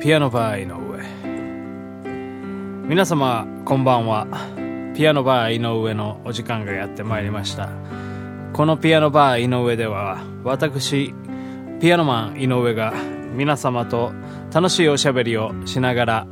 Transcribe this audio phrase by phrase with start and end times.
[0.00, 1.04] ピアノバー井上。
[2.88, 4.26] 皆様こんばんは。
[4.96, 7.68] ピアノバー井上のお時間がやってまいりました。
[8.54, 11.12] このピアノバー井上では私
[11.82, 12.94] ピアノマン井上が
[13.34, 14.14] 皆様と
[14.50, 16.26] 楽しいおしゃべりをしながら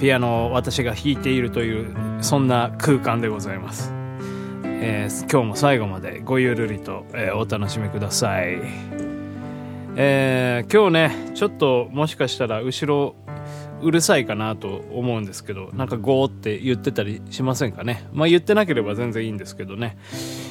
[0.00, 3.92] ピアノを私が弾いているというそんな空間でございます、
[4.64, 9.03] えー、今日も最後までごゆるりと、えー、お楽しみください。
[9.96, 13.14] えー、今日ねちょっともしかしたら後ろ
[13.80, 18.08] うるさいかなと思うんですけどなんかゴーって言ってたりしませんかね？
[18.12, 19.98] まあ言ってなければ全然いいんですけどね。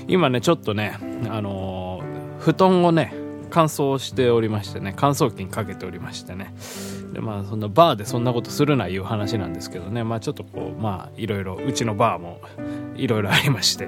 [0.07, 0.97] 今ねちょっとね
[1.29, 3.13] あのー、布団をね
[3.49, 6.53] 乾燥しておりましてね乾燥機にかけておりましてね。
[7.11, 10.03] でまあそんなバーでそんなことするないう話なんですけどね。
[10.03, 12.39] まあちょっとこうまあいろいろうちのバーも
[12.95, 13.87] いろいろありまして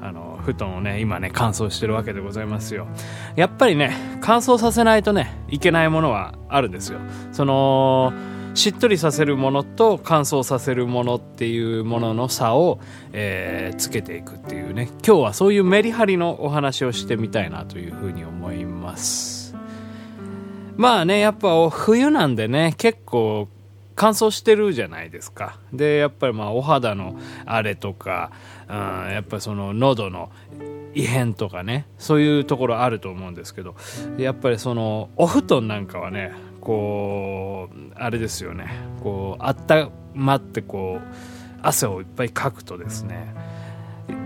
[0.00, 2.86] あの布団をね今ね乾燥してるわけでございますよ。
[3.34, 7.00] やっぱりね乾燥させないとねいけないものはあるんですよ。
[7.32, 8.12] その
[8.54, 12.80] しっとりさせるものと乾燥させるものっていうものの差を、
[13.12, 14.88] えー、つけていくっていうね。
[15.06, 19.54] 今日はそういうメリハリのお話をしてみたいなというふうに思います。
[20.76, 23.48] まあねやっぱ冬なんでね結構
[23.96, 25.58] 乾燥してるじゃないですか。
[25.72, 28.30] でやっぱりまあお肌の荒れとか、
[28.68, 28.76] うん、
[29.10, 30.30] やっぱその喉の
[30.94, 33.74] 異変とかねそういうところあると思うんですけど
[34.18, 38.70] やっぱりそのお布団なんかはねこうあれですよね。
[39.02, 41.06] こう温まってこう
[41.62, 43.34] 汗をいっぱいかくとですね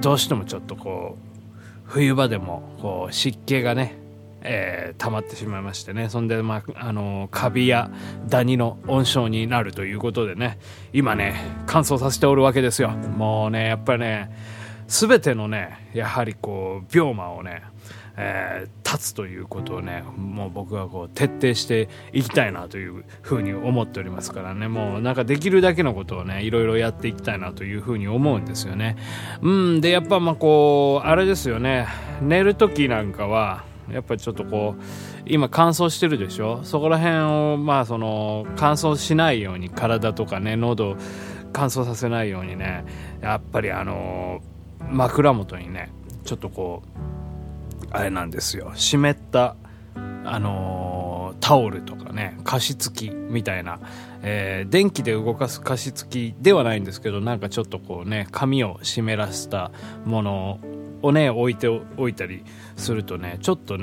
[0.01, 1.31] どうしてもちょっとこう
[1.85, 3.99] 冬場でもこう湿気がね
[4.43, 6.09] えー、溜まってしまいましてね。
[6.09, 7.91] そんで、まあ、あのカビや
[8.29, 10.59] ダニの温床になるということでね。
[10.93, 11.35] 今ね
[11.67, 12.91] 乾燥させておるわけですよ。
[12.91, 14.31] もうねやっぱりね
[14.89, 17.63] 全てのねやはりこう病魔をね
[18.23, 24.69] えー、立つということをねもう僕はこう徹底していきたいなというふうに思っておりますからね。
[24.69, 28.97] もうなんかできるだけのことをねいろいろやっていきたいなというふうに思うんですよね。
[29.41, 31.87] うんでやっぱまあこうあれですよね。
[32.21, 34.83] 寝る時なんかはやっぱりちょっとこう
[35.27, 36.61] 今乾燥してるでしょ？
[36.65, 37.17] そこら辺
[37.55, 40.97] をまあその乾燥しないように体とかね喉
[41.53, 42.85] 乾燥させないようにね
[43.21, 44.41] やっぱりあの
[44.91, 45.91] 枕元にね
[46.25, 48.73] ちょっとこうあれなんですよ。
[48.75, 49.57] 湿った
[50.23, 53.81] あの、タオルとかね加湿器みたいな、
[54.23, 59.73] えー、電気で動かす加湿器ではないんですけどなんかちょっとこうね髪を湿らせた
[60.05, 60.61] もの
[61.03, 62.45] をね置いておいたり
[62.77, 63.79] するとねちょっと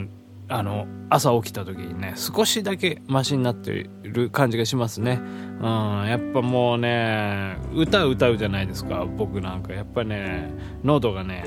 [0.50, 5.20] あの朝起きた時にね少しだけマシになっている感じがしますね。
[5.22, 9.74] うんやっぱもうね歌歌うじゃないですか僕なんか。
[9.74, 10.52] やっぱね
[10.84, 11.44] 喉がね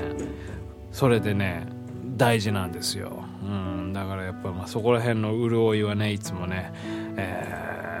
[0.91, 1.67] それでね
[2.17, 6.71] 大事なんですよ、うん、だからやっぱまあそこら辺の潤いはねいつもね、
[7.17, 8.00] え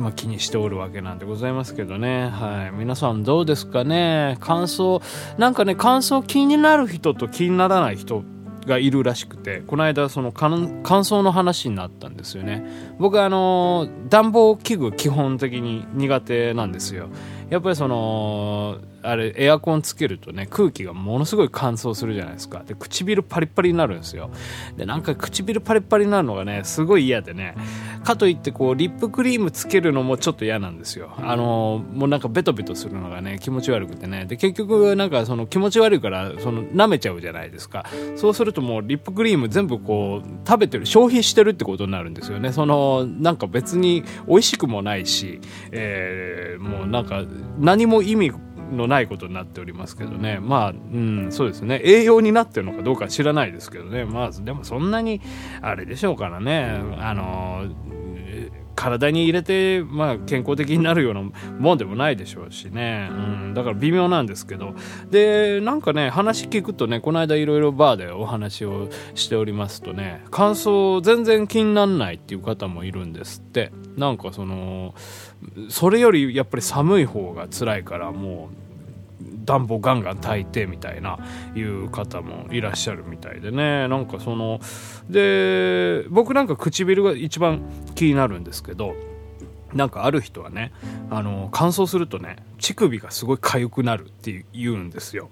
[0.00, 4.38] まあ、気にしておるわけなんでございますけどね、はい、皆さんどうですかね？
[4.40, 5.02] 感想
[5.36, 8.24] なんかね感想気になる人と気にならない人
[8.66, 10.50] がいるらしくてこの間その乾
[10.82, 12.64] 燥の話になったんですよね。
[12.98, 17.08] 僕あの暖房器具基本的に苦手なんですよ。
[17.50, 22.62] やっぱりそのあれエアコンつけるとね空気がものすごい乾燥するじゃないですか。
[22.64, 24.30] で唇パリパリになるんですよ。
[24.76, 27.56] でなんか唇パリパリになるのがねすごい嫌でね。
[28.04, 31.12] かといってこうリップクリームつけるのもちょっと嫌なんですよ。
[31.18, 34.24] あのもうなんかベトベトするのがね気持ち悪くてね。
[34.26, 37.84] で結局なんかその気持ち悪いからその舐めちゃうじゃないですか。
[38.16, 42.52] そうするともうリップクリーム全部こう食べてる消費してるってことになるんですよね。
[42.52, 45.40] そのなんか別に美味しくもないし、
[45.72, 47.24] えー、もうなんか
[47.58, 48.32] 何も意味
[48.70, 50.38] のないことになっておりますけどね。
[50.40, 51.80] まあうんそうですね。
[51.84, 54.04] 栄養になってるのかどうか知らないですけどね。
[54.04, 55.20] まあでもそんなに
[55.62, 56.80] あれでしょうからね。
[56.98, 57.66] あの
[58.80, 61.20] 体に入れて、まあ、健康的になるような
[61.58, 64.74] もんでもないでしょうしね、うん、だから微妙なんですけど。
[65.10, 73.70] でなんかね話聞くとねこの間いろいろバーでお話をしておりますとね感想全然気になんないっていう方もいるんですって。
[73.96, 74.94] なんかその
[75.68, 78.69] それよりやっぱり寒い方が辛いからもう
[79.50, 81.18] 暖房ガンガン炊いてみたいな
[81.56, 83.88] いう方もいらっしゃるみたいでね。
[83.88, 84.60] なんかその
[85.08, 87.62] で僕なんか唇が一番
[87.96, 88.94] 気になるんですけど
[89.74, 90.72] なんかある人はね
[91.10, 95.30] あの乾燥するとね乳首がすごい痒くなるって言うんですよ。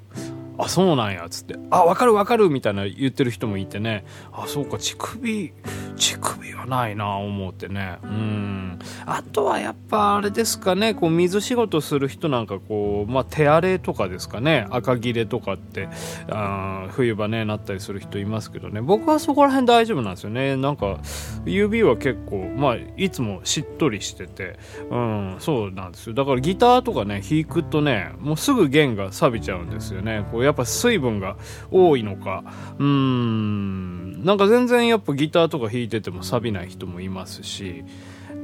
[0.60, 1.54] あそうなんやっつって。
[1.70, 4.04] あ分かる分かるみたいな言ってる人もいてね。
[4.32, 5.52] あそうか乳首
[5.98, 7.98] 乳首はないな思ってね。
[8.02, 8.78] うん。
[9.04, 10.94] あとはやっぱあれですかね。
[10.94, 14.66] こう水仕事する人なんかこう、まあ、手荒れとかですかね。
[14.70, 15.88] 赤切れとかって
[16.30, 18.80] あ冬場ねなったりする人いますけどね。
[18.80, 20.56] 僕はそこら辺大丈夫なんですよね。
[20.56, 21.00] なんか
[21.44, 24.58] 指は結構まあいつもしっとりしてて。
[24.90, 26.14] うんそうなんですよ。
[26.14, 30.24] だからギターとかね弾くとねもうすぐ弦が錆びちゃうんですよね。
[30.30, 31.36] こうやっぱ水分が
[31.70, 32.44] 多いのか。
[32.78, 34.24] うん。
[34.24, 37.85] なんか全然やっぱギターとか弾いいてても錆びない人もいますし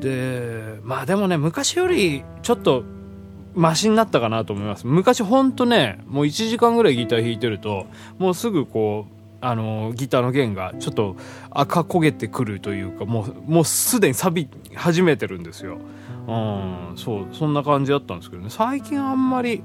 [0.00, 2.85] でまあでもね昔よりちょっと
[3.55, 4.87] マシになったかなと思います。
[4.87, 7.87] 昔ほんとねもう1時間ぐらいギター弾いてると
[8.19, 11.17] もうすぐこうあのギターの弦がちょっと
[11.50, 15.79] 赤焦げてくるというかもうもうすでに錆び始めてるんですよ。
[16.26, 18.49] うんそうそんな感じだったんですけどね。
[18.50, 19.62] 最近あんまり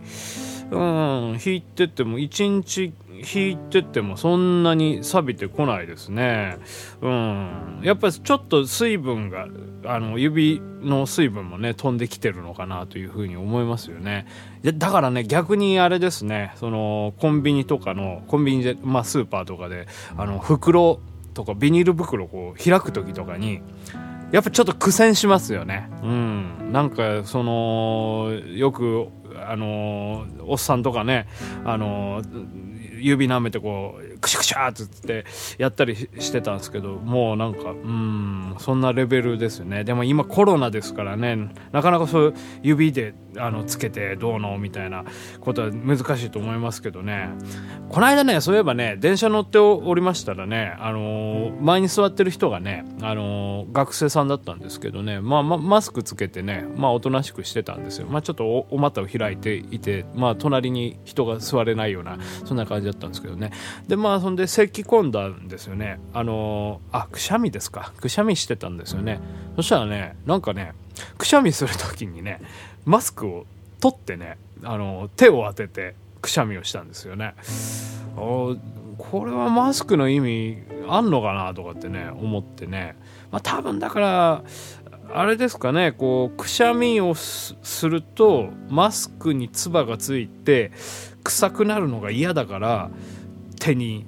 [0.72, 1.40] うん。
[1.40, 6.58] 弾いてても1日弾いててもそんなに錆びてこないですね。
[7.02, 7.82] うん。
[7.84, 9.48] やっぱりちょっと水分が
[9.86, 14.28] あの指の水分もね飛んできてるのかなというふうに思いますよね。
[14.64, 19.88] だからね逆にあれですねそのコンビニとかのコンビニで、まあ、スーパーとかで
[20.18, 21.00] あの袋
[21.34, 23.62] とかビニール袋こう開く時とかに
[24.32, 25.90] やっぱちょっと苦戦しますよね。
[26.04, 26.72] うん。
[26.72, 29.08] なんかそのよく
[29.48, 31.28] あのおっさんとかね
[31.66, 32.22] あの
[33.02, 35.26] 指舐めてこうクシャクシャーっつって
[35.58, 39.84] やったりしてたんですけどもうなんかうんそんなレベルですね。
[39.84, 41.50] でも今コロナですからね。
[41.72, 45.06] なかなかそういう指であのつけてどうのみたいな
[45.40, 47.30] ことは難しいと思いますけどね。
[47.90, 63.52] この間ねそういえばね電車乗っておりましたらね、あのー、前に座ってる人がね、あのー、学生さんだったんですけどね、まあ、まマスクつけてね、まあ、おとなしくしてたんですよ、まあ、ちょっとお股を開いていて、まあ、隣に人が座れないようなそんな感じだったんですけどね。
[63.88, 66.00] でまあそんで咳き込んだんですよね。
[66.14, 67.94] あのー、あくしゃみですか。
[68.00, 69.20] くしゃみしてたんですよね。
[69.56, 70.74] そしたらねなんかね
[71.18, 72.42] くしゃみする時にね
[72.86, 73.46] マスクを
[73.80, 77.36] 取ってねあの手を当ててくしゃみをしたんですよね。
[78.16, 80.58] これはマスクの意味
[80.90, 82.98] あんのかなとかってね思ってね、
[83.32, 84.44] まあ、多分だから
[85.14, 90.72] あれですかねこうくしゃみをするとマスクに唾がついて
[91.24, 92.90] 臭くなるのが嫌だから
[93.60, 94.06] 手に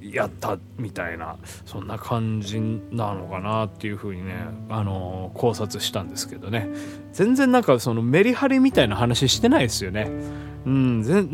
[0.00, 4.34] やったみたいなそんな感じなのかなっていうふうにね、
[4.68, 6.68] あのー、考察したんですけどね。
[7.12, 10.10] 全然なんかそのメリハリみたいな話してないですよね。
[10.64, 11.30] うん全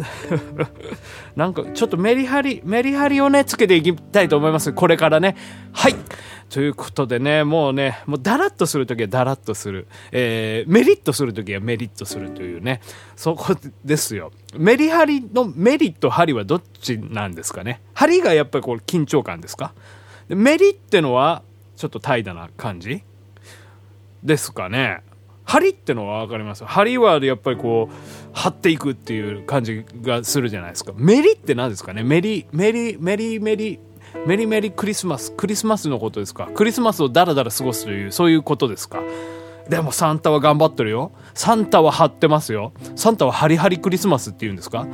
[1.37, 5.37] なんかちょっとメリハリメリハリをねつけていきたいと思いますこれからね
[5.73, 5.95] はい
[6.51, 9.87] ということでね、もうね、もうダラッとするときはダラッとする。
[10.13, 12.81] えー、メリットするときはメリットするというね、
[13.17, 13.55] そこ
[13.85, 14.33] ですよ。
[14.57, 17.83] メリハリのメリット、ハリはどっちなんですかね。
[17.93, 19.75] ハリがやっぱりこれ緊張感ですか
[20.29, 21.43] メリってのは、
[21.77, 23.03] ちょっと怠惰な感じ
[24.25, 25.03] ですかね。
[25.45, 27.95] ハリってのは分かりますハリはやっぱりこう、
[28.39, 30.93] 張っていくっていう感じがするじゃないですか。
[30.97, 32.03] メリって何ですかね？
[32.03, 33.81] メリ、メリ、メリ、メリ、
[34.27, 35.33] メリメリクリスマス。
[35.33, 36.49] クリスマスのことですか？
[36.55, 39.03] クリスマスをダラダラ過ごすというそういうことですか？
[39.69, 41.13] でもサンタは頑張ってるよ。
[41.35, 42.73] サンタは張ってますよ。
[42.97, 44.87] サンタはハリハリクリスマスって言うんですか？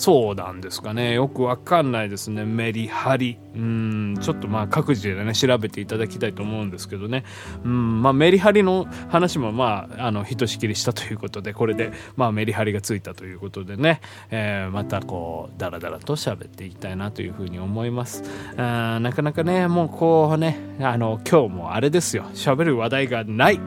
[0.00, 1.12] そうなんですかね。
[1.12, 2.46] よくわかんないですね。
[2.46, 3.38] メリハリ。
[3.54, 4.16] うん。
[4.18, 7.24] ちょっとまあ各自でね調べていただきたいと思うんですけどね。
[7.64, 8.00] うん。
[8.00, 14.00] まあメリハリの話もまああのひとしきりしたということでこれでまあメリハリがついたということでね、
[14.30, 18.24] えー、またこうダラダラと喋っていきたいなというふうに思います。
[18.56, 22.24] あなかなかねもうこうねあの今日もあれですよ。
[22.32, 23.60] 喋る話題がない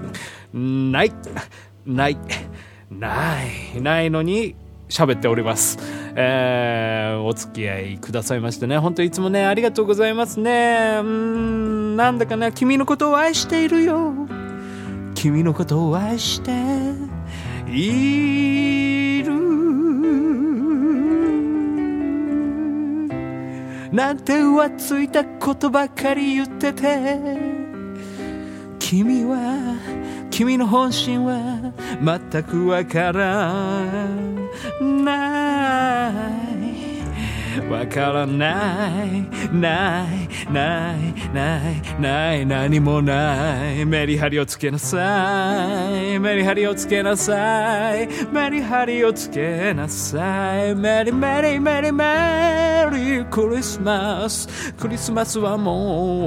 [0.52, 1.14] ない。
[1.86, 2.18] ない。
[2.90, 3.82] ない。
[3.82, 4.56] ないのに
[4.90, 5.78] 喋っております。
[6.16, 11.00] えー、お付き合いくださいましてね、本当いつもね、ありがとうございますね。
[11.00, 14.14] うん、なんだかな、君のことを愛しているよ。
[15.16, 16.52] 君のことを愛して
[17.68, 19.34] いる。
[23.94, 27.38] なんて浮ついたことばかり言ってて、
[28.80, 29.78] 君は、
[30.34, 31.72] 君の本心は
[32.02, 33.54] 全くわから
[34.82, 36.53] ない。
[37.70, 39.22] わからない。
[39.54, 42.46] ないないないない。
[42.46, 43.86] 何もない。
[43.86, 46.20] メリハリをつけなさい。
[46.20, 48.08] メリハリをつけなさい。
[48.32, 50.76] メリハリをつけなさい。
[50.76, 54.74] メリメリメリメリクリスマス。
[54.74, 55.76] クリスマスはもう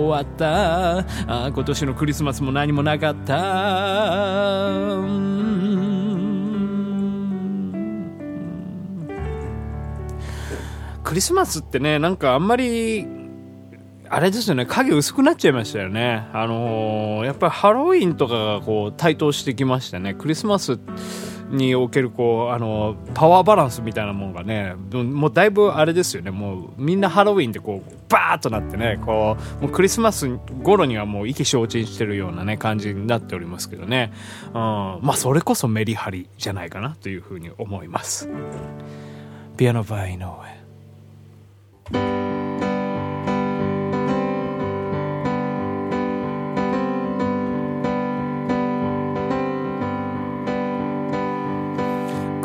[0.06, 0.98] 終わった。
[1.26, 3.36] あ今年のクリスマスも何もなかった。
[11.06, 13.06] クリスマスってねなんかあんまり
[14.08, 16.26] あれですよね影薄くなっちゃいましたよね。
[16.32, 20.80] あのー、やっぱりハロウィンとかがこう台頭してきましてねクリスマス
[21.48, 26.32] におけるこうあのパワーバランスみたいなもんがねもうだいぶあれですよね。
[26.32, 30.28] もうみんなハロウィンでこうバーッとなってねこうもうクリスマス
[30.64, 34.12] 頃にはもう意気消沈してるようなね感じになっておりますけどね、
[34.48, 38.28] うん、まあそれこそメリハリじゃないかなというふうに思います。
[39.56, 40.55] ピアノバー井上。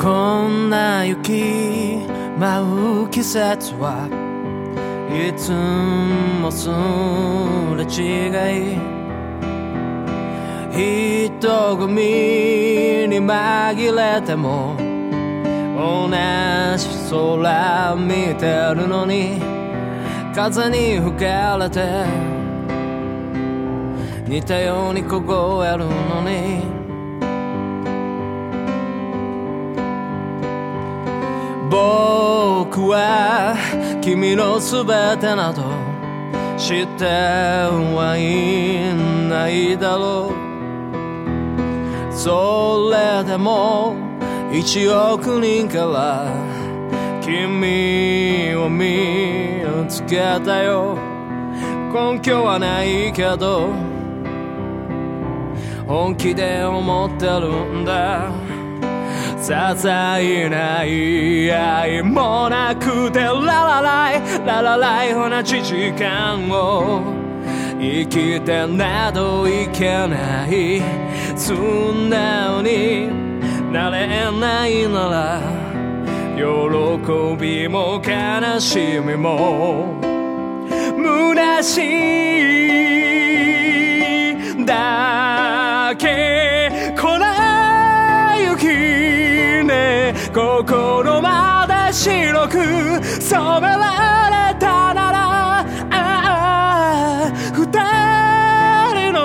[0.02, 2.08] こんな雪
[2.40, 4.10] 舞う季節は
[5.14, 5.52] いつ
[6.42, 6.70] もす
[7.78, 8.32] れ違
[8.74, 8.80] い
[11.40, 12.02] 人混み
[13.08, 14.76] に紛れても
[15.78, 16.10] 同
[16.78, 19.40] じ空見てるのに
[20.34, 22.06] 風に吹かれて
[24.28, 26.81] 似たように凍えるのに
[31.72, 33.56] 僕は
[34.02, 34.86] 君の全
[35.20, 35.64] てなど
[36.58, 38.94] 知ってはい
[39.30, 42.14] ないだろう。
[42.14, 43.96] それでも
[44.52, 46.28] 一億人から
[47.22, 50.98] 君を見つけたよ。
[51.94, 53.70] 根拠はないけど
[55.88, 58.51] 本気で思ってるんだ。
[59.42, 67.02] 些細な言いもなくてララライララライ同じ時間を。
[67.80, 70.84] 生きてなどいけない。
[71.36, 73.10] 素直に
[73.72, 75.42] なれないなら
[76.38, 76.42] 喜
[77.40, 80.00] びも悲しみも
[80.98, 81.78] 虚し
[84.58, 84.66] い。
[84.66, 85.31] だ
[91.92, 92.56] 白く
[93.22, 97.60] 染められたならああ二
[98.94, 99.20] 人の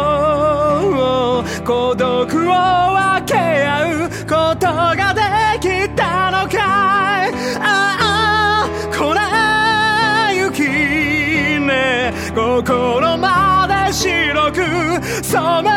[1.64, 5.20] 孤独を分け合うことがで
[5.61, 6.56] きたのか
[7.28, 7.30] い。
[7.61, 7.62] あ
[8.64, 9.14] あ粉
[10.35, 10.58] 雪
[11.61, 14.56] ね心まで白く
[15.23, 15.75] 染め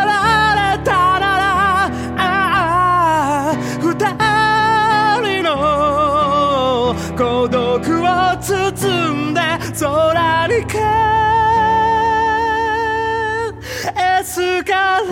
[9.79, 10.77] 空にか
[13.95, 15.05] エスカレ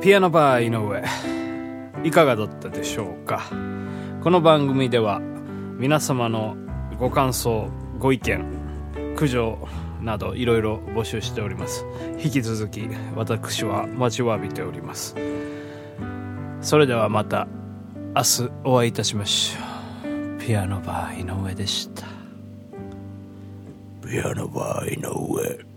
[0.00, 1.02] ピアノバー井上
[2.06, 3.42] いかがだったでしょうか？
[4.22, 5.20] この番組では
[5.78, 6.56] 皆様の
[6.98, 7.68] ご感想
[7.98, 8.44] ご意見
[9.16, 9.58] 苦情
[10.00, 11.86] などいろいろ募集しております。
[12.22, 15.16] 引き続き私は待ちわびております。
[16.60, 17.46] それではまた
[18.14, 19.60] 明日お会いいたしましょ
[20.36, 20.40] う。
[20.40, 22.06] ピアノバー井上でした。
[24.06, 25.73] ピアノバー井上。